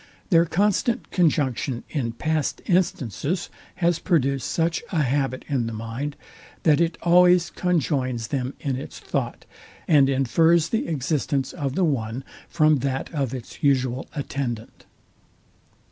Their 0.31 0.45
constant 0.45 1.11
conjunction 1.11 1.83
in 1.91 2.13
past 2.13 2.63
instances 2.65 3.51
has 3.75 3.99
produced 3.99 4.47
such 4.49 4.81
a 4.91 5.03
habit 5.03 5.45
in 5.47 5.67
the 5.67 5.73
mind, 5.73 6.15
that 6.63 6.81
it 6.81 6.97
always 7.03 7.51
conjoins 7.51 8.29
them 8.29 8.55
in 8.59 8.77
its 8.77 8.97
thought, 8.97 9.45
and 9.87 10.09
infers 10.09 10.69
the 10.69 10.87
existence 10.87 11.53
of 11.53 11.75
the 11.75 11.85
one 11.85 12.23
from 12.49 12.77
that 12.77 13.13
of 13.13 13.35
its 13.35 13.61
usual 13.61 14.07
attendant. 14.15 14.85